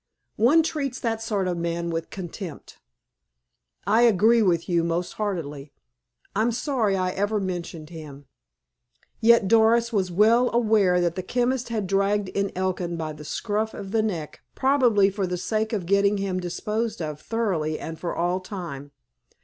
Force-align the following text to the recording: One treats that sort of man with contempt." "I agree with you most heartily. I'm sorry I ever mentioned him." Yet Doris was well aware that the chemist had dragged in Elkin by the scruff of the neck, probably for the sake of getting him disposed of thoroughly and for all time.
One 0.37 0.63
treats 0.63 0.99
that 0.99 1.21
sort 1.21 1.47
of 1.47 1.59
man 1.59 1.91
with 1.91 2.09
contempt." 2.09 2.79
"I 3.85 4.01
agree 4.01 4.41
with 4.41 4.67
you 4.67 4.83
most 4.83 5.11
heartily. 5.13 5.73
I'm 6.35 6.51
sorry 6.51 6.97
I 6.97 7.11
ever 7.11 7.39
mentioned 7.39 7.91
him." 7.91 8.25
Yet 9.19 9.47
Doris 9.47 9.93
was 9.93 10.11
well 10.11 10.49
aware 10.55 10.99
that 11.01 11.13
the 11.13 11.21
chemist 11.21 11.69
had 11.69 11.85
dragged 11.85 12.29
in 12.29 12.51
Elkin 12.57 12.97
by 12.97 13.13
the 13.13 13.23
scruff 13.23 13.75
of 13.75 13.91
the 13.91 14.01
neck, 14.01 14.41
probably 14.55 15.11
for 15.11 15.27
the 15.27 15.37
sake 15.37 15.71
of 15.71 15.85
getting 15.85 16.17
him 16.17 16.39
disposed 16.39 16.99
of 16.99 17.21
thoroughly 17.21 17.77
and 17.79 17.99
for 17.99 18.15
all 18.15 18.39
time. 18.39 18.89